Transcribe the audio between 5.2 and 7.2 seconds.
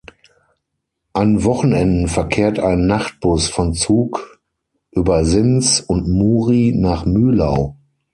Sins und Muri nach